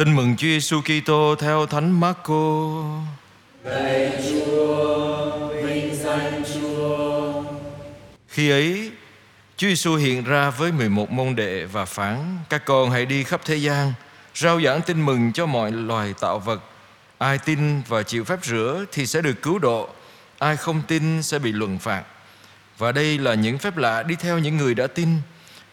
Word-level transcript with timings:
Tin 0.00 0.16
mừng 0.16 0.36
Chúa 0.36 0.46
Giêsu 0.46 0.80
Kitô 0.80 1.34
theo 1.38 1.66
Thánh 1.66 2.00
Marco. 2.00 2.82
Lạy 3.64 4.12
Chúa, 4.30 5.48
vinh 5.64 5.94
danh 5.94 6.42
Chúa. 6.54 7.42
Khi 8.28 8.50
ấy, 8.50 8.90
Chúa 9.56 9.68
Giêsu 9.68 9.96
hiện 9.96 10.24
ra 10.24 10.50
với 10.50 10.72
11 10.72 11.10
môn 11.10 11.36
đệ 11.36 11.64
và 11.64 11.84
phán: 11.84 12.38
Các 12.48 12.64
con 12.64 12.90
hãy 12.90 13.06
đi 13.06 13.24
khắp 13.24 13.40
thế 13.44 13.56
gian, 13.56 13.92
rao 14.34 14.60
giảng 14.60 14.82
tin 14.82 15.06
mừng 15.06 15.32
cho 15.32 15.46
mọi 15.46 15.72
loài 15.72 16.14
tạo 16.20 16.38
vật. 16.38 16.62
Ai 17.18 17.38
tin 17.38 17.82
và 17.88 18.02
chịu 18.02 18.24
phép 18.24 18.38
rửa 18.44 18.84
thì 18.92 19.06
sẽ 19.06 19.20
được 19.20 19.42
cứu 19.42 19.58
độ, 19.58 19.88
ai 20.38 20.56
không 20.56 20.82
tin 20.88 21.22
sẽ 21.22 21.38
bị 21.38 21.52
luận 21.52 21.78
phạt. 21.78 22.02
Và 22.78 22.92
đây 22.92 23.18
là 23.18 23.34
những 23.34 23.58
phép 23.58 23.76
lạ 23.76 24.02
đi 24.02 24.14
theo 24.14 24.38
những 24.38 24.56
người 24.56 24.74
đã 24.74 24.86
tin. 24.86 25.08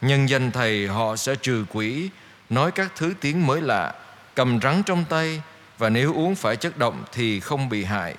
Nhân 0.02 0.30
danh 0.30 0.52
Thầy 0.52 0.88
họ 0.88 1.16
sẽ 1.16 1.36
trừ 1.36 1.66
quỷ, 1.74 2.10
nói 2.50 2.72
các 2.72 2.92
thứ 2.96 3.14
tiếng 3.22 3.48
mới 3.48 3.62
lạ, 3.62 3.94
cầm 4.38 4.60
rắn 4.62 4.84
trong 4.84 5.06
tay 5.10 5.42
và 5.78 5.90
nếu 5.90 6.14
uống 6.14 6.36
phải 6.36 6.56
chất 6.56 6.78
động 6.78 7.04
thì 7.12 7.40
không 7.40 7.70
bị 7.70 7.84
hại. 7.84 8.16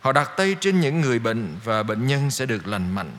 Họ 0.00 0.12
đặt 0.12 0.30
tay 0.36 0.56
trên 0.60 0.80
những 0.80 1.00
người 1.00 1.18
bệnh 1.18 1.56
và 1.64 1.82
bệnh 1.82 2.06
nhân 2.06 2.30
sẽ 2.30 2.46
được 2.46 2.66
lành 2.66 2.94
mạnh. 2.94 3.10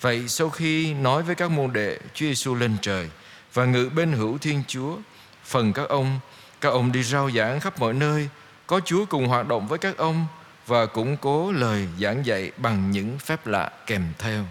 Vậy 0.00 0.28
sau 0.28 0.50
khi 0.50 0.94
nói 0.94 1.22
với 1.22 1.34
các 1.34 1.50
môn 1.50 1.72
đệ, 1.72 1.98
Chúa 2.14 2.26
Giêsu 2.26 2.54
lên 2.54 2.76
trời 2.82 3.10
và 3.54 3.64
ngự 3.64 3.90
bên 3.94 4.12
hữu 4.12 4.38
Thiên 4.38 4.62
Chúa, 4.68 4.96
phần 5.44 5.72
các 5.72 5.88
ông, 5.88 6.20
các 6.60 6.68
ông 6.68 6.92
đi 6.92 7.02
rao 7.02 7.30
giảng 7.30 7.60
khắp 7.60 7.80
mọi 7.80 7.94
nơi, 7.94 8.28
có 8.66 8.80
Chúa 8.84 9.04
cùng 9.04 9.28
hoạt 9.28 9.48
động 9.48 9.68
với 9.68 9.78
các 9.78 9.96
ông 9.96 10.26
và 10.66 10.86
củng 10.86 11.16
cố 11.16 11.52
lời 11.52 11.88
giảng 12.00 12.26
dạy 12.26 12.50
bằng 12.56 12.90
những 12.90 13.18
phép 13.18 13.46
lạ 13.46 13.70
kèm 13.86 14.02
theo. 14.18 14.44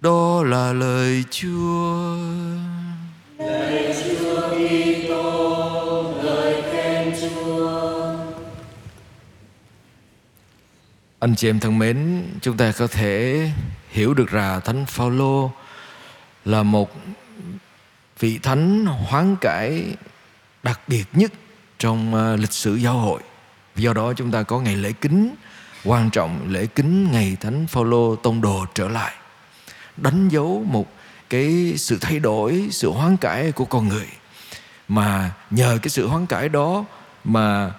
Đó 0.00 0.42
là 0.44 0.72
lời 0.72 1.24
Chúa. 1.30 2.16
Lời 3.38 3.94
Chúa 4.04 4.21
Anh 11.22 11.34
chị 11.34 11.48
em 11.48 11.60
thân 11.60 11.78
mến, 11.78 12.24
chúng 12.40 12.56
ta 12.56 12.72
có 12.78 12.86
thể 12.86 13.50
hiểu 13.90 14.14
được 14.14 14.34
là 14.34 14.60
Thánh 14.60 14.86
Phaolô 14.86 15.50
là 16.44 16.62
một 16.62 16.90
vị 18.18 18.38
thánh 18.38 18.86
hoán 18.86 19.36
cải 19.40 19.96
đặc 20.62 20.80
biệt 20.88 21.04
nhất 21.12 21.32
trong 21.78 22.14
ờ, 22.14 22.36
lịch 22.36 22.52
sử 22.52 22.74
giáo 22.74 22.98
hội. 22.98 23.20
Do 23.76 23.92
đó 23.92 24.12
chúng 24.12 24.30
ta 24.30 24.42
có 24.42 24.60
ngày 24.60 24.76
lễ 24.76 24.92
kính 24.92 25.34
quan 25.84 26.10
trọng 26.10 26.46
lễ 26.48 26.66
kính 26.66 27.12
ngày 27.12 27.36
Thánh 27.40 27.66
Phaolô 27.66 28.16
tông 28.16 28.40
đồ 28.40 28.66
trở 28.74 28.88
lại 28.88 29.14
đánh 29.96 30.28
dấu 30.28 30.64
một 30.68 30.92
cái 31.30 31.74
sự 31.76 31.98
thay 32.00 32.18
đổi, 32.18 32.68
sự 32.70 32.90
hoán 32.90 33.16
cải 33.16 33.52
của 33.52 33.64
con 33.64 33.88
người 33.88 34.08
mà 34.88 35.30
nhờ 35.50 35.78
cái 35.82 35.90
sự 35.90 36.06
hoán 36.06 36.26
cải 36.26 36.48
đó 36.48 36.84
mà 37.24 37.72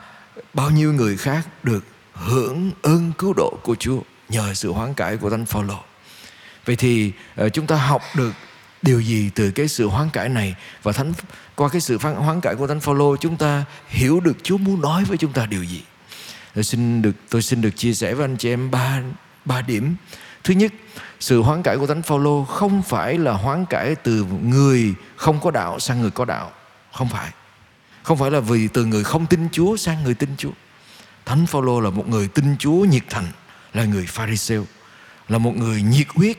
bao 0.53 0.69
nhiêu 0.69 0.93
người 0.93 1.17
khác 1.17 1.47
được 1.63 1.85
hưởng 2.25 2.71
ơn 2.81 3.11
cứu 3.17 3.33
độ 3.33 3.59
của 3.63 3.75
Chúa 3.75 3.99
nhờ 4.29 4.53
sự 4.53 4.71
hoán 4.71 4.93
cải 4.93 5.17
của 5.17 5.29
Thánh 5.29 5.45
Phaolô. 5.45 5.77
Vậy 6.65 6.75
thì 6.75 7.11
ờ, 7.35 7.49
chúng 7.49 7.67
ta 7.67 7.75
học 7.75 8.01
được 8.15 8.31
điều 8.81 8.99
gì 8.99 9.29
từ 9.35 9.51
cái 9.51 9.67
sự 9.67 9.87
hoán 9.87 10.09
cải 10.09 10.29
này 10.29 10.55
và 10.83 10.91
thánh 10.91 11.13
qua 11.55 11.69
cái 11.69 11.81
sự 11.81 11.97
hoán 11.97 12.41
cải 12.41 12.55
của 12.55 12.67
thánh 12.67 12.79
Phaolô 12.79 13.17
chúng 13.17 13.37
ta 13.37 13.65
hiểu 13.87 14.19
được 14.19 14.37
Chúa 14.43 14.57
muốn 14.57 14.81
nói 14.81 15.03
với 15.03 15.17
chúng 15.17 15.33
ta 15.33 15.45
điều 15.45 15.63
gì. 15.63 15.83
Tôi 16.55 16.63
xin 16.63 17.01
được 17.01 17.15
tôi 17.29 17.41
xin 17.41 17.61
được 17.61 17.77
chia 17.77 17.93
sẻ 17.93 18.13
với 18.13 18.23
anh 18.25 18.37
chị 18.37 18.49
em 18.49 18.71
ba 18.71 19.01
ba 19.45 19.61
điểm. 19.61 19.95
Thứ 20.43 20.53
nhất, 20.53 20.73
sự 21.19 21.41
hoán 21.41 21.63
cải 21.63 21.77
của 21.77 21.87
thánh 21.87 22.01
Phaolô 22.01 22.45
không 22.45 22.81
phải 22.81 23.17
là 23.17 23.31
hoán 23.31 23.65
cải 23.65 23.95
từ 23.95 24.25
người 24.43 24.93
không 25.15 25.39
có 25.39 25.51
đạo 25.51 25.79
sang 25.79 26.01
người 26.01 26.11
có 26.11 26.25
đạo, 26.25 26.51
không 26.91 27.09
phải. 27.09 27.31
Không 28.03 28.17
phải 28.17 28.31
là 28.31 28.39
vì 28.39 28.67
từ 28.67 28.85
người 28.85 29.03
không 29.03 29.25
tin 29.25 29.47
Chúa 29.51 29.77
sang 29.77 30.03
người 30.03 30.13
tin 30.13 30.29
Chúa. 30.37 30.51
Thánh 31.25 31.45
Phaolô 31.45 31.79
là 31.79 31.89
một 31.89 32.07
người 32.07 32.27
tin 32.27 32.57
Chúa 32.57 32.85
nhiệt 32.85 33.03
thành, 33.09 33.27
là 33.73 33.85
người 33.85 34.05
Pharisêu, 34.05 34.65
là 35.29 35.37
một 35.37 35.55
người 35.55 35.81
nhiệt 35.81 36.07
huyết, 36.15 36.37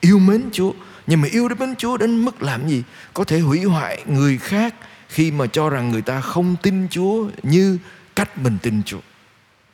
yêu 0.00 0.18
mến 0.18 0.42
Chúa. 0.52 0.72
Nhưng 1.06 1.20
mà 1.20 1.28
yêu 1.32 1.48
đến 1.48 1.74
Chúa 1.78 1.96
đến 1.96 2.24
mức 2.24 2.42
làm 2.42 2.68
gì? 2.68 2.82
Có 3.14 3.24
thể 3.24 3.40
hủy 3.40 3.64
hoại 3.64 4.02
người 4.06 4.38
khác 4.38 4.74
khi 5.08 5.30
mà 5.30 5.46
cho 5.46 5.70
rằng 5.70 5.90
người 5.90 6.02
ta 6.02 6.20
không 6.20 6.56
tin 6.62 6.88
Chúa 6.90 7.28
như 7.42 7.78
cách 8.16 8.38
mình 8.38 8.58
tin 8.62 8.82
Chúa. 8.82 9.00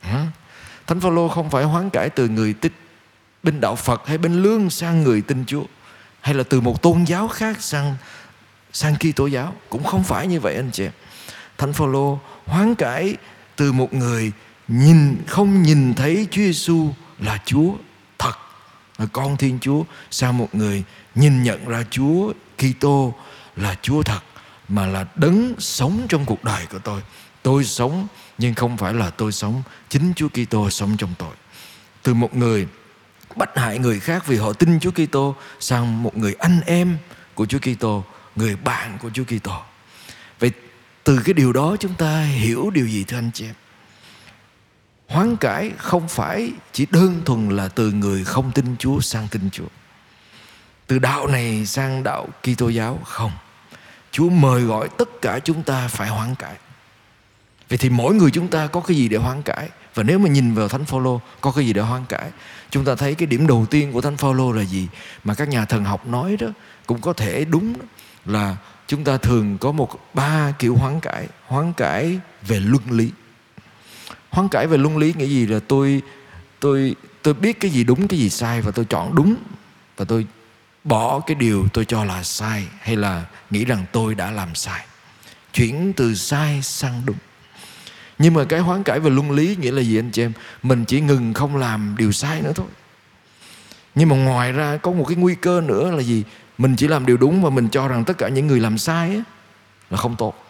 Hả? 0.01 0.27
Thánh 0.87 1.01
Phaolô 1.01 1.29
không 1.29 1.51
phải 1.51 1.65
hoán 1.65 1.91
cải 1.91 2.11
từ 2.11 2.29
người 2.29 2.53
tích 2.53 2.73
bên 3.43 3.61
đạo 3.61 3.77
Phật 3.77 4.07
hay 4.07 4.19
bên 4.19 4.43
lương 4.43 4.71
sang 4.71 5.03
người 5.03 5.21
tin 5.21 5.45
Chúa 5.47 5.65
hay 6.21 6.35
là 6.35 6.45
từ 6.49 6.61
một 6.61 6.83
tôn 6.83 7.05
giáo 7.05 7.29
khác 7.29 7.63
sang 7.63 7.97
sang 8.73 8.97
Kitô 8.97 9.27
giáo. 9.27 9.55
Cũng 9.69 9.85
không 9.85 10.05
phải 10.05 10.27
như 10.27 10.41
vậy 10.41 10.57
anh 10.57 10.71
chị 10.73 10.89
Thánh 11.59 11.73
Phaolô 11.73 12.21
hoán 12.47 12.75
cải 12.75 13.17
từ 13.57 13.73
một 13.73 13.95
người 13.95 14.33
nhìn 14.73 15.23
không 15.27 15.63
nhìn 15.63 15.95
thấy 15.95 16.29
Chúa 16.31 16.43
Giêsu 16.43 16.89
là 17.19 17.39
Chúa 17.45 17.75
thật 18.19 18.35
là 18.99 19.07
con 19.13 19.37
Thiên 19.37 19.59
Chúa 19.61 19.85
Sao 20.11 20.33
một 20.33 20.55
người 20.55 20.85
nhìn 21.15 21.43
nhận 21.43 21.69
ra 21.69 21.85
Chúa 21.91 22.33
Kitô 22.59 23.15
là 23.57 23.77
Chúa 23.83 24.03
thật 24.03 24.21
mà 24.69 24.87
là 24.87 25.07
đấng 25.15 25.55
sống 25.59 26.07
trong 26.09 26.25
cuộc 26.25 26.45
đời 26.45 26.67
của 26.67 26.79
tôi. 26.79 27.01
Tôi 27.43 27.65
sống 27.65 28.07
nhưng 28.39 28.55
không 28.55 28.77
phải 28.77 28.95
là 28.95 29.11
tôi 29.11 29.33
sống, 29.33 29.63
chính 29.89 30.13
Chúa 30.17 30.29
Kitô 30.29 30.71
sống 30.71 30.97
trong 30.97 31.15
tôi. 31.19 31.35
Từ 32.03 32.15
một 32.15 32.37
người 32.37 32.67
bắt 33.37 33.51
hại 33.55 33.79
người 33.79 34.01
khác 34.01 34.27
vì 34.27 34.37
họ 34.37 34.53
tin 34.53 34.81
Chúa 34.81 34.91
Kitô 34.91 35.35
sang 35.61 36.03
một 36.03 36.17
người 36.17 36.35
anh 36.39 36.61
em 36.67 36.99
của 37.35 37.47
Chúa 37.47 37.59
Kitô, 37.59 38.05
người 38.37 38.57
bạn 38.57 38.99
của 39.03 39.11
Chúa 39.11 39.25
Kitô. 39.25 39.57
Vậy 40.39 40.51
từ 41.05 41.21
cái 41.25 41.35
điều 41.35 41.53
đó 41.53 41.77
chúng 41.81 41.95
ta 41.95 42.23
hiểu 42.23 42.71
điều 42.71 42.87
gì 42.87 43.05
thưa 43.05 43.19
anh 43.19 43.31
chị 43.35 43.45
em? 43.45 43.55
Hoán 45.13 45.37
cải 45.37 45.71
không 45.79 46.09
phải 46.09 46.53
chỉ 46.73 46.87
đơn 46.91 47.23
thuần 47.25 47.49
là 47.49 47.69
từ 47.69 47.93
người 47.93 48.25
không 48.25 48.53
tin 48.53 48.77
Chúa 48.79 49.01
sang 49.01 49.29
tin 49.31 49.51
Chúa 49.51 49.69
từ 50.93 50.99
đạo 50.99 51.27
này 51.27 51.67
sang 51.67 52.03
đạo 52.03 52.29
Kitô 52.43 52.69
giáo 52.69 52.99
không. 53.05 53.33
Chúa 54.11 54.29
mời 54.29 54.63
gọi 54.63 54.89
tất 54.99 55.09
cả 55.23 55.39
chúng 55.39 55.63
ta 55.63 55.89
phải 55.89 56.09
hoán 56.09 56.35
cải. 56.35 56.55
Vậy 57.69 57.79
thì 57.79 57.91
mỗi 57.91 58.15
người 58.15 58.31
chúng 58.31 58.49
ta 58.49 58.67
có 58.67 58.81
cái 58.81 58.97
gì 58.97 59.09
để 59.09 59.17
hoán 59.17 59.43
cải? 59.43 59.69
Và 59.95 60.03
nếu 60.03 60.19
mà 60.19 60.29
nhìn 60.29 60.55
vào 60.55 60.69
Thánh 60.69 60.85
Phaolô 60.85 61.21
có 61.41 61.53
cái 61.53 61.67
gì 61.67 61.73
để 61.73 61.83
hoán 61.83 62.05
cải? 62.09 62.31
Chúng 62.71 62.85
ta 62.85 62.95
thấy 62.95 63.15
cái 63.15 63.27
điểm 63.27 63.47
đầu 63.47 63.67
tiên 63.71 63.93
của 63.93 64.01
Thánh 64.01 64.17
Phaolô 64.17 64.53
là 64.53 64.63
gì? 64.63 64.89
Mà 65.25 65.35
các 65.35 65.49
nhà 65.49 65.65
thần 65.65 65.85
học 65.85 66.07
nói 66.07 66.37
đó 66.41 66.49
cũng 66.87 67.01
có 67.01 67.13
thể 67.13 67.45
đúng 67.45 67.73
đó, 67.79 67.85
là 68.27 68.57
chúng 68.87 69.05
ta 69.05 69.17
thường 69.17 69.59
có 69.59 69.73
một 69.73 70.15
ba 70.15 70.53
kiểu 70.59 70.77
hoán 70.77 71.01
cải, 71.01 71.29
hoán 71.47 71.73
cải 71.73 72.19
về 72.47 72.61
luân 72.61 72.83
lý. 72.91 73.11
Hoán 74.33 74.49
cải 74.49 74.67
về 74.67 74.79
luân 74.79 74.97
lý 74.97 75.15
nghĩa 75.17 75.27
gì 75.27 75.47
là 75.47 75.61
tôi 75.69 76.03
tôi 76.61 76.95
tôi 77.23 77.35
biết 77.35 77.61
cái 77.61 77.71
gì 77.71 77.85
đúng 77.85 78.09
cái 78.09 78.19
gì 78.19 78.31
sai 78.31 78.61
và 78.61 78.71
tôi 78.71 78.85
chọn 78.85 79.15
đúng. 79.15 79.35
Và 79.97 80.05
tôi 80.05 80.27
bỏ 80.85 81.21
cái 81.21 81.35
điều 81.35 81.69
tôi 81.73 81.85
cho 81.85 82.05
là 82.05 82.23
sai 82.23 82.67
hay 82.81 82.97
là 82.97 83.25
nghĩ 83.51 83.65
rằng 83.65 83.85
tôi 83.93 84.15
đã 84.15 84.31
làm 84.31 84.55
sai. 84.55 84.87
Chuyển 85.53 85.93
từ 85.97 86.15
sai 86.15 86.63
sang 86.63 87.03
đúng. 87.05 87.17
Nhưng 88.19 88.35
mà 88.35 88.45
cái 88.45 88.61
hoán 88.61 88.83
cải 88.83 89.01
về 89.01 89.11
luân 89.11 89.31
lý 89.31 89.57
nghĩa 89.61 89.73
là 89.73 89.83
gì 89.83 89.99
anh 89.99 90.11
chị 90.11 90.23
em? 90.23 90.33
Mình 90.63 90.85
chỉ 90.85 91.01
ngừng 91.01 91.35
không 91.35 91.57
làm 91.57 91.95
điều 91.99 92.13
sai 92.13 92.43
nữa 92.43 92.53
thôi. 92.55 92.67
Nhưng 93.95 94.09
mà 94.09 94.17
ngoài 94.17 94.53
ra 94.53 94.77
có 94.77 94.93
một 94.93 95.05
cái 95.09 95.17
nguy 95.17 95.35
cơ 95.35 95.61
nữa 95.61 95.91
là 95.91 96.03
gì? 96.03 96.25
Mình 96.59 96.77
chỉ 96.77 96.89
làm 96.89 97.07
điều 97.07 97.17
đúng 97.17 97.43
và 97.43 97.51
mình 97.51 97.69
cho 97.69 97.89
rằng 97.89 98.05
tất 98.05 98.19
cả 98.19 98.29
những 98.29 98.47
người 98.47 98.61
làm 98.61 98.79
sai 98.79 99.09
ấy, 99.09 99.23
là 99.91 99.97
không 99.97 100.17
tốt. 100.17 100.45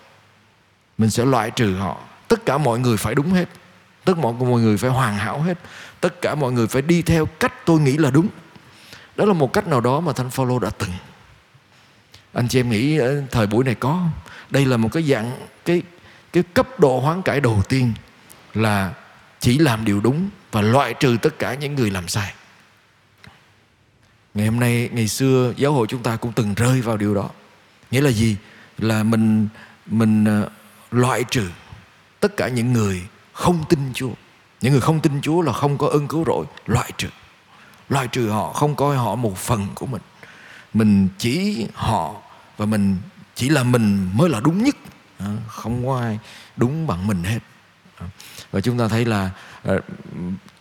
Mình 0.99 1.11
sẽ 1.11 1.25
loại 1.25 1.51
trừ 1.51 1.75
họ. 1.75 2.01
Tất 2.29 2.47
cả 2.47 2.59
mọi 2.59 2.79
người 2.79 2.97
phải 2.97 3.15
đúng 3.15 3.31
hết 3.31 3.49
tất 4.05 4.19
mọi 4.19 4.33
mọi 4.33 4.61
người 4.61 4.77
phải 4.77 4.91
hoàn 4.91 5.17
hảo 5.17 5.43
hết 5.43 5.59
tất 6.01 6.21
cả 6.21 6.35
mọi 6.35 6.53
người 6.53 6.67
phải 6.67 6.83
đi 6.83 7.03
theo 7.03 7.27
cách 7.27 7.53
tôi 7.67 7.81
nghĩ 7.81 7.97
là 7.97 8.11
đúng 8.11 8.29
đó 9.17 9.25
là 9.25 9.33
một 9.33 9.53
cách 9.53 9.69
nào 9.69 9.81
đó 9.81 10.01
mà 10.01 10.13
Thánh 10.13 10.31
Phaolô 10.31 10.59
đã 10.59 10.71
từng. 10.71 10.91
Anh 12.33 12.49
chị 12.49 12.61
em 12.61 12.71
nghĩ 12.71 12.99
ở 12.99 13.23
thời 13.31 13.47
buổi 13.47 13.65
này 13.65 13.75
có 13.75 14.09
Đây 14.51 14.67
là 14.67 14.77
một 14.77 14.89
cái 14.93 15.03
dạng 15.03 15.47
cái 15.65 15.83
cái 16.33 16.43
cấp 16.55 16.81
độ 16.81 17.01
hoán 17.01 17.23
cải 17.23 17.41
đầu 17.41 17.63
tiên 17.69 17.93
là 18.55 18.93
chỉ 19.41 19.59
làm 19.59 19.85
điều 19.85 20.01
đúng 20.01 20.29
và 20.53 20.63
loại 20.63 20.95
trừ 20.95 21.17
tất 21.23 21.39
cả 21.39 21.55
những 21.55 21.75
người 21.75 21.91
làm 21.91 22.09
sai. 22.09 22.35
Ngày 24.35 24.47
hôm 24.47 24.61
nay, 24.61 24.89
ngày 24.93 25.09
xưa 25.09 25.53
giáo 25.57 25.73
hội 25.73 25.87
chúng 25.87 26.03
ta 26.03 26.17
cũng 26.17 26.33
từng 26.33 26.55
rơi 26.55 26.81
vào 26.81 26.97
điều 26.97 27.15
đó. 27.15 27.31
Nghĩa 27.91 28.01
là 28.01 28.11
gì? 28.11 28.37
Là 28.79 29.03
mình 29.03 29.49
mình 29.87 30.25
ờ, 30.25 30.49
loại 30.91 31.25
trừ 31.31 31.49
tất 32.21 32.37
cả 32.37 32.49
những 32.49 32.73
người 32.73 33.03
không 33.43 33.65
tin 33.69 33.79
Chúa. 33.95 34.11
Những 34.61 34.73
người 34.73 34.81
không 34.81 35.01
tin 35.01 35.21
Chúa 35.23 35.43
là 35.43 35.53
không 35.53 35.79
có 35.79 35.89
ơn 35.89 36.09
cứu 36.09 36.25
rỗi, 36.25 36.47
loại 36.67 36.93
trừ. 36.99 37.09
Loại 37.89 38.09
trừ 38.09 38.29
họ 38.29 38.53
không 38.53 38.75
coi 38.75 38.97
họ 38.97 39.15
một 39.15 39.37
phần 39.39 39.67
của 39.75 39.87
mình. 39.87 40.03
Mình 40.75 41.09
chỉ 41.19 41.67
họ 41.75 42.15
và 42.57 42.67
mình 42.67 42.97
chỉ 43.35 43.49
là 43.49 43.63
mình 43.63 44.11
mới 44.15 44.29
là 44.31 44.41
đúng 44.41 44.65
nhất. 44.65 44.77
À, 45.19 45.27
không 45.49 45.87
có 45.87 46.01
ai 46.01 46.19
đúng 46.57 46.87
bằng 46.87 47.07
mình 47.07 47.25
hết. 47.25 47.39
À, 47.99 48.07
và 48.53 48.61
chúng 48.61 48.79
ta 48.79 48.89
thấy 48.89 49.05
là 49.05 49.31
à, 49.65 49.75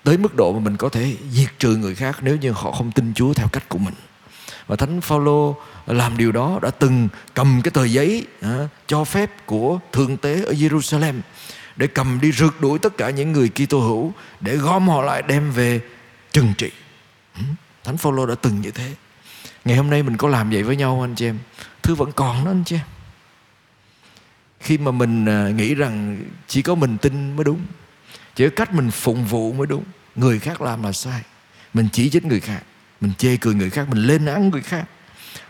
tới 0.04 0.18
mức 0.18 0.36
độ 0.36 0.54
mà 0.54 0.60
mình 0.60 0.78
có 0.78 0.89
thể 0.89 1.18
diệt 1.31 1.50
trừ 1.60 1.75
người 1.75 1.95
khác 1.95 2.18
nếu 2.22 2.38
như 2.38 2.51
họ 2.51 2.72
không 2.72 2.92
tin 2.92 3.13
Chúa 3.13 3.33
theo 3.33 3.48
cách 3.48 3.69
của 3.69 3.78
mình. 3.78 3.95
Và 4.68 4.75
thánh 4.75 5.01
phaolô 5.01 5.56
làm 5.86 6.18
điều 6.18 6.31
đó 6.31 6.60
đã 6.62 6.69
từng 6.69 7.07
cầm 7.33 7.62
cái 7.63 7.72
tờ 7.72 7.83
giấy 7.83 8.28
à, 8.42 8.68
cho 8.88 9.04
phép 9.04 9.45
của 9.45 9.80
thượng 9.92 10.18
tế 10.18 10.44
ở 10.44 10.54
Jerusalem 10.54 11.22
để 11.81 11.88
cầm 11.88 12.19
đi 12.22 12.31
rượt 12.31 12.54
đuổi 12.60 12.80
tất 12.80 12.98
cả 12.98 13.10
những 13.10 13.31
người 13.31 13.50
Kitô 13.50 13.80
hữu 13.80 14.13
để 14.39 14.57
gom 14.57 14.88
họ 14.88 15.01
lại 15.01 15.22
đem 15.28 15.51
về 15.51 15.81
trừng 16.31 16.54
trị. 16.57 16.72
Ừ, 17.36 17.42
Thánh 17.83 17.98
Phaolô 17.98 18.25
đã 18.25 18.36
từng 18.42 18.62
như 18.62 18.72
thế. 18.72 18.94
Ngày 19.66 19.78
hôm 19.78 19.89
nay 19.89 20.04
mình 20.04 20.18
có 20.18 20.28
làm 20.28 20.50
vậy 20.50 20.63
với 20.63 20.75
nhau 20.75 20.94
không 20.94 21.01
anh 21.01 21.16
chị 21.16 21.25
em? 21.25 21.39
Thứ 21.83 21.95
vẫn 21.95 22.12
còn 22.12 22.45
đó 22.45 22.51
anh 22.51 22.63
chị 22.66 22.75
em. 22.75 22.86
Khi 24.60 24.78
mà 24.78 24.92
mình 24.92 25.25
à, 25.25 25.50
nghĩ 25.50 25.75
rằng 25.75 26.24
chỉ 26.48 26.62
có 26.62 26.75
mình 26.75 26.98
tin 26.98 27.36
mới 27.36 27.44
đúng, 27.44 27.66
chỉ 28.36 28.50
có 28.50 28.56
cách 28.56 28.74
mình 28.74 28.92
phụng 28.92 29.25
vụ 29.25 29.54
mới 29.54 29.68
đúng, 29.68 29.83
người 30.16 30.39
khác 30.39 30.62
làm 30.62 30.83
là 30.83 30.92
sai. 30.92 31.22
Mình 31.74 31.88
chỉ 31.94 32.10
trích 32.10 32.25
người 32.25 32.39
khác, 32.39 32.62
mình 33.01 33.12
chê 33.18 33.38
cười 33.38 33.54
người 33.56 33.69
khác, 33.69 33.89
mình 33.89 34.04
lên 34.04 34.25
án 34.25 34.50
người 34.50 34.62
khác 34.62 34.86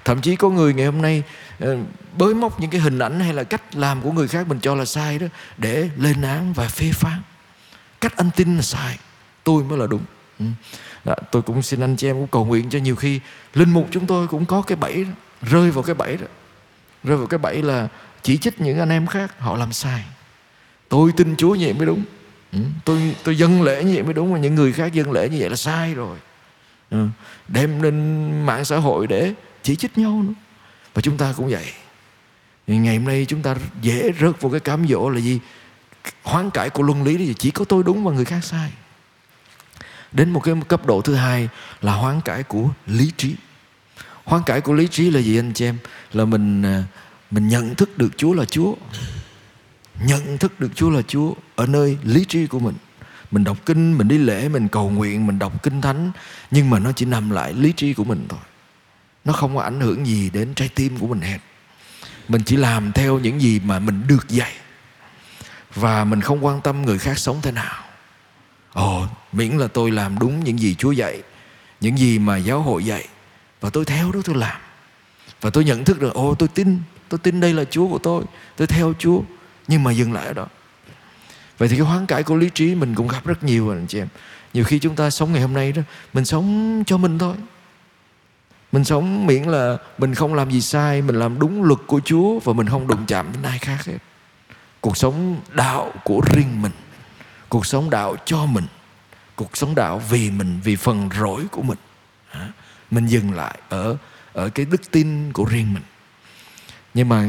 thậm 0.05 0.21
chí 0.21 0.35
có 0.35 0.49
người 0.49 0.73
ngày 0.73 0.85
hôm 0.85 1.01
nay 1.01 1.23
ờ, 1.59 1.77
bới 2.17 2.33
móc 2.33 2.59
những 2.59 2.69
cái 2.69 2.81
hình 2.81 2.99
ảnh 2.99 3.19
hay 3.19 3.33
là 3.33 3.43
cách 3.43 3.75
làm 3.75 4.01
của 4.01 4.11
người 4.11 4.27
khác 4.27 4.47
mình 4.47 4.59
cho 4.59 4.75
là 4.75 4.85
sai 4.85 5.19
đó 5.19 5.27
để 5.57 5.89
lên 5.97 6.21
án 6.21 6.53
và 6.53 6.67
phê 6.67 6.91
phán. 6.93 7.21
Cách 8.01 8.17
anh 8.17 8.29
tin 8.35 8.55
là 8.55 8.61
sai 8.61 8.97
tôi 9.43 9.63
mới 9.63 9.77
là 9.77 9.87
đúng. 9.87 10.01
Ừ. 10.39 10.45
Đó, 11.05 11.15
tôi 11.31 11.41
cũng 11.41 11.61
xin 11.61 11.79
anh 11.79 11.95
chị 11.95 12.07
em 12.07 12.15
cũng 12.15 12.27
cầu 12.27 12.45
nguyện 12.45 12.69
cho 12.69 12.79
nhiều 12.79 12.95
khi 12.95 13.19
linh 13.53 13.69
mục 13.69 13.87
chúng 13.91 14.07
tôi 14.07 14.27
cũng 14.27 14.45
có 14.45 14.61
cái 14.61 14.75
bẫy 14.75 15.03
đó, 15.03 15.11
rơi 15.41 15.71
vào 15.71 15.83
cái 15.83 15.95
bẫy 15.95 16.17
đó. 16.17 16.27
Rơi 17.03 17.17
vào 17.17 17.27
cái 17.27 17.37
bẫy 17.37 17.61
là 17.61 17.87
chỉ 18.21 18.37
trích 18.37 18.61
những 18.61 18.79
anh 18.79 18.89
em 18.89 19.07
khác 19.07 19.39
họ 19.39 19.57
làm 19.57 19.73
sai. 19.73 20.03
Tôi 20.89 21.11
tin 21.17 21.35
Chúa 21.35 21.55
như 21.55 21.65
vậy 21.65 21.73
mới 21.73 21.85
đúng. 21.85 22.03
Ừ, 22.51 22.59
tôi 22.85 23.15
tôi 23.23 23.37
dân 23.37 23.61
lễ 23.61 23.83
như 23.83 23.93
vậy 23.93 24.03
mới 24.03 24.13
đúng 24.13 24.33
mà 24.33 24.39
những 24.39 24.55
người 24.55 24.73
khác 24.73 24.93
dân 24.93 25.11
lễ 25.11 25.29
như 25.29 25.37
vậy 25.39 25.49
là 25.49 25.55
sai 25.55 25.93
rồi. 25.93 26.17
Ừ, 26.89 27.07
đem 27.47 27.81
lên 27.81 28.45
mạng 28.45 28.65
xã 28.65 28.77
hội 28.77 29.07
để 29.07 29.33
chỉ 29.63 29.75
trích 29.75 29.97
nhau 29.97 30.23
nữa. 30.23 30.33
Và 30.93 31.01
chúng 31.01 31.17
ta 31.17 31.33
cũng 31.37 31.49
vậy. 31.49 31.65
Ngày 32.67 32.97
hôm 32.97 33.05
nay 33.05 33.25
chúng 33.29 33.41
ta 33.41 33.55
dễ 33.81 34.11
rớt 34.21 34.41
vào 34.41 34.51
cái 34.51 34.59
cám 34.59 34.87
dỗ 34.87 35.09
là 35.09 35.19
gì? 35.19 35.39
Hoán 36.23 36.49
cải 36.49 36.69
của 36.69 36.83
luân 36.83 37.03
lý 37.03 37.17
thì 37.17 37.33
chỉ 37.39 37.51
có 37.51 37.65
tôi 37.65 37.83
đúng 37.83 38.03
và 38.03 38.11
người 38.11 38.25
khác 38.25 38.43
sai. 38.43 38.71
Đến 40.11 40.29
một 40.29 40.39
cái 40.39 40.55
cấp 40.67 40.85
độ 40.85 41.01
thứ 41.01 41.15
hai 41.15 41.49
là 41.81 41.93
hoán 41.93 42.21
cải 42.21 42.43
của 42.43 42.69
lý 42.87 43.11
trí. 43.17 43.35
Hoán 44.23 44.43
cải 44.45 44.61
của 44.61 44.73
lý 44.73 44.87
trí 44.87 45.09
là 45.09 45.19
gì 45.19 45.39
anh 45.39 45.53
chị 45.53 45.65
em? 45.65 45.77
Là 46.13 46.25
mình 46.25 46.63
à, 46.63 46.83
mình 47.31 47.47
nhận 47.47 47.75
thức 47.75 47.97
được 47.97 48.17
Chúa 48.17 48.33
là 48.33 48.45
Chúa. 48.45 48.75
Nhận 50.05 50.37
thức 50.37 50.59
được 50.59 50.71
Chúa 50.75 50.89
là 50.89 51.01
Chúa 51.01 51.33
ở 51.55 51.67
nơi 51.67 51.97
lý 52.03 52.25
trí 52.25 52.47
của 52.47 52.59
mình. 52.59 52.75
Mình 53.31 53.43
đọc 53.43 53.57
kinh, 53.65 53.97
mình 53.97 54.07
đi 54.07 54.17
lễ, 54.17 54.49
mình 54.49 54.67
cầu 54.67 54.89
nguyện, 54.89 55.27
mình 55.27 55.39
đọc 55.39 55.63
kinh 55.63 55.81
thánh, 55.81 56.11
nhưng 56.51 56.69
mà 56.69 56.79
nó 56.79 56.91
chỉ 56.91 57.05
nằm 57.05 57.29
lại 57.29 57.53
lý 57.53 57.73
trí 57.77 57.93
của 57.93 58.03
mình 58.03 58.25
thôi 58.29 58.39
nó 59.25 59.33
không 59.33 59.55
có 59.55 59.61
ảnh 59.61 59.79
hưởng 59.79 60.05
gì 60.05 60.29
đến 60.29 60.53
trái 60.53 60.69
tim 60.75 60.97
của 60.97 61.07
mình 61.07 61.21
hết. 61.21 61.37
Mình 62.27 62.43
chỉ 62.45 62.55
làm 62.55 62.91
theo 62.91 63.19
những 63.19 63.41
gì 63.41 63.59
mà 63.59 63.79
mình 63.79 64.03
được 64.07 64.29
dạy. 64.29 64.53
Và 65.75 66.03
mình 66.03 66.21
không 66.21 66.45
quan 66.45 66.61
tâm 66.61 66.81
người 66.81 66.97
khác 66.97 67.17
sống 67.17 67.41
thế 67.41 67.51
nào. 67.51 67.83
Ồ, 68.73 69.07
miễn 69.31 69.57
là 69.57 69.67
tôi 69.67 69.91
làm 69.91 70.19
đúng 70.19 70.43
những 70.43 70.59
gì 70.59 70.75
chúa 70.75 70.91
dạy, 70.91 71.21
những 71.81 71.97
gì 71.97 72.19
mà 72.19 72.37
giáo 72.37 72.61
hội 72.61 72.85
dạy. 72.85 73.07
Và 73.61 73.69
tôi 73.69 73.85
theo 73.85 74.11
đó 74.11 74.19
tôi 74.25 74.35
làm. 74.35 74.61
Và 75.41 75.49
tôi 75.49 75.63
nhận 75.63 75.85
thức 75.85 76.01
được, 76.01 76.13
ồ, 76.13 76.35
tôi 76.35 76.49
tin 76.49 76.79
tôi 77.09 77.19
tin 77.19 77.39
đây 77.39 77.53
là 77.53 77.63
chúa 77.63 77.87
của 77.87 77.97
tôi. 77.97 78.23
Tôi 78.55 78.67
theo 78.67 78.93
chúa, 78.99 79.21
nhưng 79.67 79.83
mà 79.83 79.91
dừng 79.91 80.13
lại 80.13 80.25
ở 80.25 80.33
đó. 80.33 80.47
Vậy 81.57 81.69
thì 81.69 81.75
cái 81.75 81.85
hoán 81.85 82.05
cải 82.05 82.23
của 82.23 82.35
lý 82.35 82.49
trí 82.49 82.75
mình 82.75 82.95
cũng 82.95 83.07
gặp 83.07 83.25
rất 83.25 83.43
nhiều 83.43 83.69
anh 83.69 83.87
chị 83.87 83.99
em. 83.99 84.07
Nhiều 84.53 84.63
khi 84.63 84.79
chúng 84.79 84.95
ta 84.95 85.09
sống 85.09 85.33
ngày 85.33 85.41
hôm 85.41 85.53
nay 85.53 85.71
đó, 85.71 85.81
mình 86.13 86.25
sống 86.25 86.83
cho 86.87 86.97
mình 86.97 87.19
thôi 87.19 87.35
mình 88.71 88.83
sống 88.83 89.27
miễn 89.27 89.43
là 89.43 89.77
mình 89.97 90.15
không 90.15 90.33
làm 90.33 90.51
gì 90.51 90.61
sai, 90.61 91.01
Mình 91.01 91.15
làm 91.15 91.39
đúng 91.39 91.63
luật 91.63 91.79
của 91.87 92.01
Chúa 92.05 92.39
Và 92.39 92.53
mình 92.53 92.67
không 92.67 92.87
đụng 92.87 93.05
chạm 93.07 93.31
đến 93.33 93.43
ai 93.43 93.59
khác 93.59 93.85
hết. 93.85 93.97
Cuộc 94.81 94.97
sống 94.97 95.41
đạo 95.51 95.91
của 96.03 96.21
riêng 96.33 96.61
mình, 96.61 96.71
Cuộc 97.49 97.65
sống 97.65 97.89
đạo 97.89 98.15
cho 98.25 98.45
mình, 98.45 98.65
Cuộc 99.35 99.57
sống 99.57 99.75
đạo 99.75 100.01
vì 100.09 100.29
mình, 100.31 100.59
Vì 100.63 100.75
phần 100.75 101.09
rỗi 101.19 101.45
của 101.51 101.61
mình. 101.61 101.77
Mình 102.91 103.07
dừng 103.07 103.33
lại 103.33 103.59
ở 103.69 103.97
ở 104.33 104.49
cái 104.49 104.65
đức 104.65 104.91
tin 104.91 105.33
của 105.33 105.45
riêng 105.45 105.73
mình. 105.73 105.83
Nhưng 106.93 107.09
mà 107.09 107.25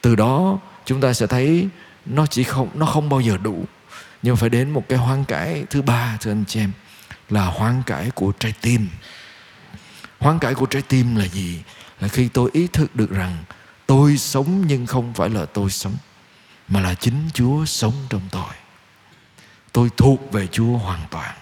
từ 0.00 0.16
đó 0.16 0.58
chúng 0.84 1.00
ta 1.00 1.12
sẽ 1.12 1.26
thấy 1.26 1.68
Nó 2.06 2.26
chỉ 2.26 2.44
không, 2.44 2.68
nó 2.74 2.86
không 2.86 3.08
bao 3.08 3.20
giờ 3.20 3.38
đủ. 3.42 3.64
Nhưng 4.22 4.36
phải 4.36 4.48
đến 4.48 4.70
một 4.70 4.88
cái 4.88 4.98
hoang 4.98 5.24
cải 5.24 5.64
thứ 5.70 5.82
ba, 5.82 6.16
thưa 6.20 6.30
anh 6.30 6.44
chị 6.48 6.60
em, 6.60 6.72
Là 7.30 7.44
hoang 7.44 7.82
cải 7.86 8.10
của 8.10 8.32
trái 8.38 8.54
tim 8.60 8.88
hoán 10.18 10.38
cải 10.38 10.54
của 10.54 10.66
trái 10.66 10.82
tim 10.82 11.16
là 11.16 11.24
gì? 11.24 11.62
Là 12.00 12.08
khi 12.08 12.28
tôi 12.28 12.50
ý 12.52 12.66
thức 12.66 12.96
được 12.96 13.10
rằng 13.10 13.36
tôi 13.86 14.16
sống 14.16 14.64
nhưng 14.66 14.86
không 14.86 15.14
phải 15.14 15.30
là 15.30 15.44
tôi 15.44 15.70
sống, 15.70 15.96
mà 16.68 16.80
là 16.80 16.94
chính 16.94 17.28
chúa 17.34 17.64
sống 17.64 17.94
trong 18.08 18.22
tôi. 18.30 18.54
Tôi 19.72 19.90
thuộc 19.96 20.32
về 20.32 20.46
chúa 20.46 20.76
hoàn 20.76 21.00
toàn, 21.10 21.36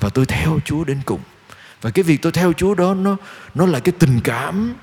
và 0.00 0.08
tôi 0.08 0.26
theo 0.26 0.58
chúa 0.64 0.84
đến 0.84 1.00
cùng. 1.04 1.20
Và 1.80 1.90
cái 1.90 2.02
việc 2.02 2.22
tôi 2.22 2.32
theo 2.32 2.52
chúa 2.52 2.74
đó, 2.74 2.94
nó 2.94 3.16
nó 3.54 3.66
là 3.66 3.80
cái 3.80 3.92
tình 3.98 4.20
cảm, 4.20 4.74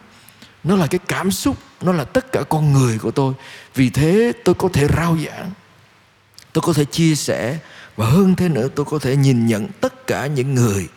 nó 0.63 0.75
là 0.75 0.87
cái 0.87 0.99
cảm 1.07 1.31
xúc, 1.31 1.57
nó 1.81 1.93
là 1.93 2.03
tất 2.03 2.31
cả 2.31 2.43
con 2.49 2.73
người 2.73 2.99
của 2.99 3.11
tôi. 3.11 3.33
Vì 3.75 3.89
thế 3.89 4.31
tôi 4.43 4.55
có 4.55 4.69
thể 4.73 4.87
rao 4.87 5.17
giảng, 5.25 5.51
tôi 6.53 6.61
có 6.61 6.73
thể 6.73 6.85
chia 6.85 7.15
sẻ, 7.15 7.59
và 7.95 8.05
hơn 8.05 8.35
thế 8.35 8.49
nữa 8.49 8.67
tôi 8.75 8.85
có 8.85 8.99
thể 8.99 9.15
nhìn 9.15 9.45
nhận 9.45 9.67
tất 9.81 10.07
cả 10.07 10.27
những 10.27 10.55
người 10.55 10.87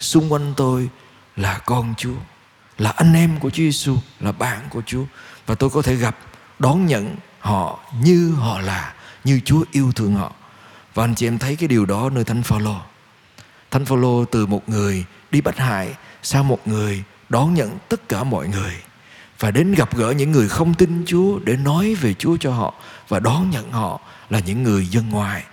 xung 0.00 0.32
quanh 0.32 0.54
tôi 0.56 0.88
là 1.38 1.58
con 1.66 1.94
Chúa, 1.96 2.16
là 2.78 2.90
anh 2.90 3.14
em 3.14 3.38
của 3.40 3.50
Chúa 3.50 3.62
Giêsu, 3.62 3.96
là 4.20 4.32
bạn 4.32 4.60
của 4.70 4.82
Chúa 4.86 5.04
và 5.46 5.54
tôi 5.54 5.70
có 5.70 5.82
thể 5.82 5.94
gặp, 5.94 6.16
đón 6.58 6.86
nhận 6.86 7.16
họ 7.40 7.78
như 8.02 8.32
họ 8.32 8.60
là, 8.60 8.94
như 9.24 9.40
Chúa 9.44 9.64
yêu 9.72 9.92
thương 9.92 10.14
họ. 10.14 10.32
Và 10.94 11.04
anh 11.04 11.14
chị 11.14 11.26
em 11.26 11.38
thấy 11.38 11.56
cái 11.56 11.68
điều 11.68 11.86
đó 11.86 12.10
nơi 12.10 12.24
Thánh 12.24 12.42
Phaolô. 12.42 12.76
Thánh 13.70 13.84
Phaolô 13.84 14.24
từ 14.24 14.46
một 14.46 14.68
người 14.68 15.04
đi 15.30 15.40
bắt 15.40 15.58
hại 15.58 15.94
sang 16.22 16.48
một 16.48 16.68
người 16.68 17.04
đón 17.28 17.54
nhận 17.54 17.78
tất 17.88 18.08
cả 18.08 18.24
mọi 18.24 18.48
người 18.48 18.72
và 19.38 19.50
đến 19.50 19.74
gặp 19.74 19.96
gỡ 19.96 20.10
những 20.10 20.32
người 20.32 20.48
không 20.48 20.74
tin 20.74 21.04
Chúa 21.06 21.38
để 21.38 21.56
nói 21.56 21.94
về 21.94 22.14
Chúa 22.14 22.36
cho 22.40 22.52
họ 22.52 22.74
và 23.08 23.20
đón 23.20 23.50
nhận 23.50 23.72
họ 23.72 24.00
là 24.30 24.40
những 24.46 24.62
người 24.62 24.86
dân 24.86 25.08
ngoài 25.10 25.44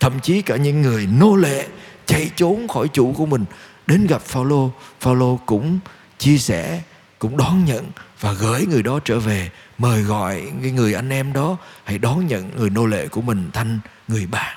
thậm 0.00 0.20
chí 0.20 0.42
cả 0.42 0.56
những 0.56 0.82
người 0.82 1.06
nô 1.06 1.36
lệ 1.36 1.66
chạy 2.06 2.30
trốn 2.36 2.68
khỏi 2.68 2.88
chủ 2.88 3.12
của 3.12 3.26
mình 3.26 3.44
đến 3.90 4.06
gặp 4.06 4.22
Phaolô, 4.22 4.72
Phaolô 5.00 5.40
cũng 5.46 5.78
chia 6.18 6.38
sẻ, 6.38 6.82
cũng 7.18 7.36
đón 7.36 7.64
nhận 7.64 7.90
và 8.20 8.32
gửi 8.32 8.66
người 8.66 8.82
đó 8.82 9.00
trở 9.04 9.20
về, 9.20 9.50
mời 9.78 10.02
gọi 10.02 10.42
cái 10.62 10.70
người 10.70 10.94
anh 10.94 11.10
em 11.10 11.32
đó 11.32 11.56
hãy 11.84 11.98
đón 11.98 12.26
nhận 12.26 12.50
người 12.56 12.70
nô 12.70 12.86
lệ 12.86 13.08
của 13.08 13.20
mình 13.20 13.50
thành 13.52 13.80
người 14.08 14.26
bạn. 14.26 14.56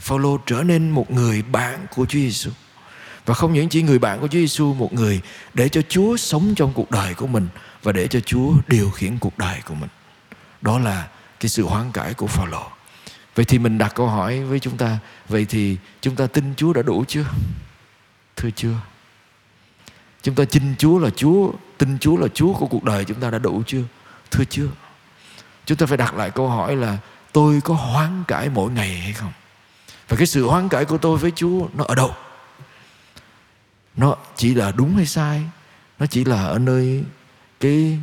Phaolô 0.00 0.38
trở 0.46 0.62
nên 0.62 0.90
một 0.90 1.10
người 1.10 1.42
bạn 1.42 1.86
của 1.94 2.06
Chúa 2.06 2.18
Giêsu. 2.18 2.50
Và 3.26 3.34
không 3.34 3.52
những 3.52 3.68
chỉ 3.68 3.82
người 3.82 3.98
bạn 3.98 4.20
của 4.20 4.28
Chúa 4.28 4.38
Giêsu, 4.38 4.74
một 4.74 4.92
người 4.92 5.20
để 5.54 5.68
cho 5.68 5.80
Chúa 5.88 6.16
sống 6.16 6.54
trong 6.56 6.72
cuộc 6.72 6.90
đời 6.90 7.14
của 7.14 7.26
mình 7.26 7.48
và 7.82 7.92
để 7.92 8.08
cho 8.08 8.20
Chúa 8.20 8.52
điều 8.68 8.90
khiển 8.90 9.18
cuộc 9.18 9.38
đời 9.38 9.60
của 9.64 9.74
mình. 9.74 9.90
Đó 10.60 10.78
là 10.78 11.08
cái 11.40 11.48
sự 11.48 11.62
hoán 11.66 11.92
cải 11.92 12.14
của 12.14 12.26
Phaolô. 12.26 12.62
Vậy 13.34 13.44
thì 13.44 13.58
mình 13.58 13.78
đặt 13.78 13.94
câu 13.94 14.06
hỏi 14.08 14.40
với 14.40 14.60
chúng 14.60 14.76
ta, 14.76 14.98
vậy 15.28 15.46
thì 15.48 15.76
chúng 16.00 16.16
ta 16.16 16.26
tin 16.26 16.54
Chúa 16.56 16.72
đã 16.72 16.82
đủ 16.82 17.04
chưa? 17.08 17.24
Thưa 18.36 18.50
chưa? 18.56 18.74
Chúng 20.22 20.34
ta 20.34 20.44
tin 20.44 20.74
Chúa 20.78 20.98
là 20.98 21.10
Chúa, 21.10 21.52
tin 21.78 21.98
Chúa 21.98 22.16
là 22.16 22.28
Chúa 22.34 22.54
của 22.54 22.66
cuộc 22.66 22.84
đời 22.84 23.04
chúng 23.04 23.20
ta 23.20 23.30
đã 23.30 23.38
đủ 23.38 23.62
chưa? 23.66 23.82
Thưa 24.30 24.44
chưa? 24.44 24.68
Chúng 25.66 25.78
ta 25.78 25.86
phải 25.86 25.96
đặt 25.96 26.14
lại 26.14 26.30
câu 26.30 26.48
hỏi 26.48 26.76
là 26.76 26.98
tôi 27.32 27.60
có 27.64 27.74
hoán 27.74 28.24
cải 28.28 28.48
mỗi 28.48 28.70
ngày 28.70 28.98
hay 28.98 29.12
không? 29.12 29.32
Và 30.08 30.16
cái 30.16 30.26
sự 30.26 30.46
hoán 30.46 30.68
cải 30.68 30.84
của 30.84 30.98
tôi 30.98 31.18
với 31.18 31.32
Chúa 31.36 31.68
nó 31.74 31.84
ở 31.84 31.94
đâu? 31.94 32.14
Nó 33.96 34.16
chỉ 34.36 34.54
là 34.54 34.72
đúng 34.72 34.96
hay 34.96 35.06
sai? 35.06 35.42
Nó 35.98 36.06
chỉ 36.06 36.24
là 36.24 36.44
ở 36.44 36.58
nơi 36.58 37.04
cái 37.60 37.98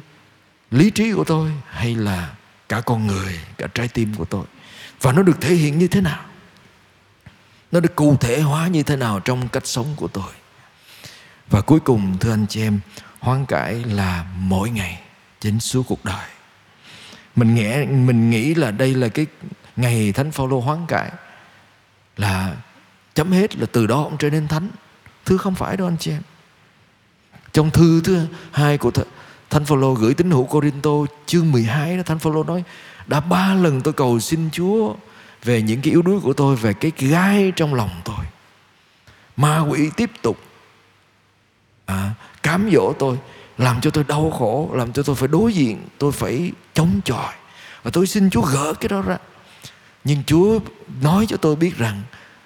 lý 0.72 0.90
trí 0.90 1.14
của 1.14 1.24
tôi 1.24 1.52
hay 1.66 1.96
là 1.96 2.36
cả 2.70 2.82
con 2.82 3.08
người, 3.08 3.40
cả 3.58 3.68
trái 3.74 3.88
tim 3.88 4.16
của 4.16 4.26
tôi? 4.26 4.46
Và 5.02 5.12
nó 5.12 5.22
được 5.22 5.42
thể 5.42 5.56
hiện 5.56 5.80
như 5.80 5.88
thế 5.88 6.02
nào? 6.02 6.26
Nó 7.72 7.80
được 7.80 7.96
cụ 7.96 8.18
thể 8.18 8.42
hóa 8.42 8.68
như 8.68 8.84
thế 8.84 8.96
nào 8.96 9.20
trong 9.20 9.48
cách 9.48 9.68
sống 9.68 9.88
của 9.96 10.08
tôi. 10.08 10.34
Và 11.50 11.62
cuối 11.62 11.80
cùng, 11.80 12.18
thưa 12.20 12.34
anh 12.34 12.46
chị 12.50 12.62
em, 12.62 12.80
hoán 13.20 13.46
cải 13.46 13.74
là 13.74 14.26
mỗi 14.38 14.70
ngày 14.70 15.02
chính 15.40 15.60
suốt 15.60 15.84
cuộc 15.88 16.06
đời. 16.06 16.28
Mình 17.36 17.56
nghĩ 17.56 17.86
mình 17.86 18.30
nghĩ 18.30 18.56
là 18.56 18.72
đây 18.72 18.96
là 18.96 19.08
cái 19.08 19.26
ngày 19.76 20.12
thánh 20.12 20.32
phaolô 20.32 20.60
hoán 20.60 20.86
cải, 20.88 21.12
là 22.18 22.56
chấm 23.16 23.32
hết 23.32 23.58
là 23.58 23.66
từ 23.72 23.88
đó 23.88 24.04
ông 24.04 24.18
trở 24.18 24.30
nên 24.30 24.48
thánh. 24.48 24.70
Thứ 25.26 25.38
không 25.38 25.56
phải 25.56 25.78
đâu 25.78 25.88
anh 25.88 25.98
chị 25.98 26.12
em. 26.12 26.22
Trong 27.54 27.72
thư 27.72 28.02
thứ 28.04 28.28
hai 28.52 28.78
của 28.78 28.92
thánh 29.50 29.66
phaolô 29.66 29.94
gửi 29.94 30.14
tín 30.14 30.32
hữu 30.32 30.46
Corinto, 30.46 30.92
chương 31.26 31.52
12 31.52 31.98
đó, 31.98 32.04
thánh 32.04 32.20
phaolô 32.20 32.44
nói, 32.44 32.64
đã 33.08 33.20
ba 33.20 33.54
lần 33.54 33.82
tôi 33.82 33.94
cầu 33.94 34.20
xin 34.20 34.50
Chúa 34.52 34.96
về 35.48 35.62
những 35.62 35.82
cái 35.82 35.92
yếu 35.92 36.02
đuối 36.02 36.20
của 36.20 36.34
tôi 36.34 36.56
về 36.56 36.74
cái 36.74 36.92
gai 36.98 37.54
trong 37.56 37.74
lòng 37.74 38.02
tôi. 38.04 38.26
Ma 39.38 39.60
quỷ 39.60 39.90
tiếp 39.98 40.12
tục 40.22 40.38
à, 41.86 42.12
cám 42.44 42.70
dỗ 42.74 42.94
tôi 43.00 43.18
làm 43.58 43.82
cho 43.82 43.90
tôi 43.90 44.04
đau 44.04 44.32
khổ 44.32 44.70
làm 44.74 44.94
cho 44.94 45.04
tôi 45.04 45.16
phải 45.16 45.28
đối 45.28 45.54
diện 45.54 45.88
tôi 45.98 46.12
phải 46.12 46.52
chống 46.74 47.02
chọi. 47.06 47.34
Và 47.84 47.92
tôi 47.92 48.08
xin 48.08 48.30
Chúa 48.30 48.42
gỡ 48.42 48.74
cái 48.74 48.90
đó 48.90 49.02
ra. 49.02 49.18
Nhưng 50.04 50.24
Chúa 50.24 50.60
nói 51.02 51.26
cho 51.30 51.38
tôi 51.38 51.56
biết 51.56 51.78
rằng 51.78 52.02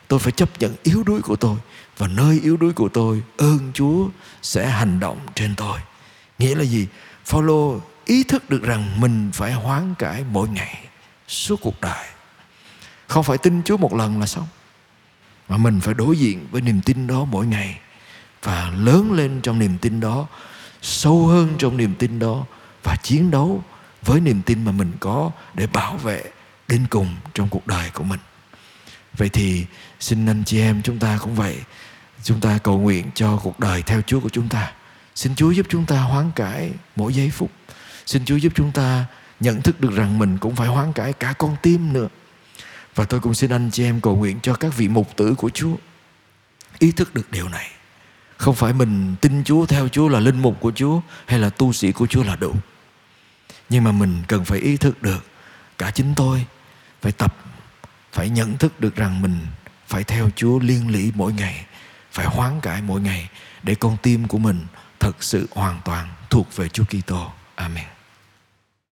tôi 0.07 0.19
phải 0.19 0.31
chấp 0.31 0.49
nhận 0.59 0.75
yếu 0.83 1.03
đuối 1.03 1.21
của 1.21 1.35
tôi. 1.35 1.57
Và 1.97 2.07
nơi 2.07 2.39
yếu 2.43 2.57
đuối 2.57 2.73
của 2.73 2.89
tôi 2.89 3.21
ơn 3.37 3.71
Chúa 3.73 4.07
sẽ 4.41 4.67
hành 4.67 4.99
động 4.99 5.19
trên 5.35 5.55
tôi. 5.55 5.79
Nghĩa 6.39 6.55
là 6.55 6.63
gì? 6.63 6.87
Phaolô 7.25 7.79
ý 8.05 8.23
thức 8.23 8.49
được 8.49 8.63
rằng 8.63 9.01
mình 9.01 9.31
phải 9.33 9.51
hoán 9.51 9.95
cải 9.99 10.23
mỗi 10.31 10.49
ngày 10.49 10.83
suốt 11.27 11.59
cuộc 11.61 11.81
đời 11.81 12.05
không 13.11 13.23
phải 13.23 13.37
tin 13.37 13.63
Chúa 13.63 13.77
một 13.77 13.93
lần 13.93 14.19
là 14.19 14.25
xong. 14.25 14.47
Mà 15.49 15.57
mình 15.57 15.79
phải 15.79 15.93
đối 15.93 16.17
diện 16.17 16.47
với 16.51 16.61
niềm 16.61 16.81
tin 16.81 17.07
đó 17.07 17.25
mỗi 17.25 17.45
ngày 17.45 17.79
và 18.43 18.71
lớn 18.77 19.11
lên 19.11 19.41
trong 19.41 19.59
niềm 19.59 19.77
tin 19.81 19.99
đó, 19.99 20.27
sâu 20.81 21.27
hơn 21.27 21.55
trong 21.57 21.77
niềm 21.77 21.95
tin 21.95 22.19
đó 22.19 22.45
và 22.83 22.95
chiến 23.03 23.31
đấu 23.31 23.63
với 24.01 24.19
niềm 24.19 24.41
tin 24.41 24.65
mà 24.65 24.71
mình 24.71 24.91
có 24.99 25.31
để 25.53 25.67
bảo 25.67 25.97
vệ 25.97 26.23
đến 26.67 26.85
cùng 26.89 27.15
trong 27.33 27.49
cuộc 27.49 27.67
đời 27.67 27.89
của 27.93 28.03
mình. 28.03 28.19
Vậy 29.17 29.29
thì 29.29 29.65
xin 29.99 30.25
anh 30.25 30.43
chị 30.45 30.61
em 30.61 30.81
chúng 30.81 30.99
ta 30.99 31.17
cũng 31.21 31.35
vậy, 31.35 31.57
chúng 32.23 32.39
ta 32.39 32.57
cầu 32.63 32.79
nguyện 32.79 33.05
cho 33.15 33.37
cuộc 33.43 33.59
đời 33.59 33.81
theo 33.81 34.01
Chúa 34.01 34.19
của 34.19 34.29
chúng 34.29 34.49
ta. 34.49 34.71
Xin 35.15 35.35
Chúa 35.35 35.51
giúp 35.51 35.65
chúng 35.69 35.85
ta 35.85 36.01
hoán 36.01 36.31
cải 36.35 36.71
mỗi 36.95 37.13
giây 37.13 37.29
phút. 37.29 37.51
Xin 38.05 38.25
Chúa 38.25 38.35
giúp 38.35 38.53
chúng 38.55 38.71
ta 38.71 39.05
nhận 39.39 39.61
thức 39.61 39.81
được 39.81 39.91
rằng 39.91 40.19
mình 40.19 40.37
cũng 40.37 40.55
phải 40.55 40.67
hoán 40.67 40.93
cải 40.93 41.13
cả 41.13 41.33
con 41.33 41.55
tim 41.61 41.93
nữa 41.93 42.07
và 42.95 43.05
tôi 43.05 43.19
cũng 43.19 43.33
xin 43.33 43.51
anh 43.51 43.69
chị 43.71 43.83
em 43.83 44.01
cầu 44.01 44.15
nguyện 44.15 44.39
cho 44.43 44.53
các 44.53 44.77
vị 44.77 44.87
mục 44.87 45.17
tử 45.17 45.35
của 45.37 45.49
Chúa 45.49 45.75
ý 46.79 46.91
thức 46.91 47.13
được 47.13 47.31
điều 47.31 47.49
này 47.49 47.71
không 48.37 48.55
phải 48.55 48.73
mình 48.73 49.15
tin 49.21 49.43
Chúa 49.43 49.65
theo 49.65 49.87
Chúa 49.87 50.07
là 50.07 50.19
linh 50.19 50.41
mục 50.41 50.57
của 50.59 50.71
Chúa 50.75 51.01
hay 51.25 51.39
là 51.39 51.49
tu 51.49 51.73
sĩ 51.73 51.91
của 51.91 52.07
Chúa 52.07 52.23
là 52.23 52.35
đủ 52.35 52.55
nhưng 53.71 53.83
mà 53.83 53.91
mình 53.91 54.23
cần 54.27 54.45
phải 54.45 54.59
ý 54.59 54.77
thức 54.77 55.01
được, 55.01 55.25
cả 55.77 55.91
chính 55.91 56.13
tôi 56.15 56.45
phải 57.01 57.11
tập, 57.11 57.35
phải 58.11 58.29
nhận 58.29 58.57
thức 58.57 58.79
được 58.79 58.95
rằng 58.95 59.21
mình 59.21 59.39
phải 59.87 60.03
theo 60.03 60.29
Chúa 60.35 60.59
liên 60.59 60.91
lỉ 60.91 61.11
mỗi 61.15 61.33
ngày, 61.33 61.65
phải 62.11 62.25
hoán 62.25 62.61
cải 62.61 62.81
mỗi 62.81 63.01
ngày 63.01 63.29
để 63.63 63.75
con 63.75 63.97
tim 64.01 64.27
của 64.27 64.37
mình 64.37 64.65
thật 64.99 65.23
sự 65.23 65.47
hoàn 65.51 65.81
toàn 65.85 66.09
thuộc 66.29 66.55
về 66.55 66.69
Chúa 66.69 66.83
Kitô. 66.85 67.31
Amen. 67.55 68.00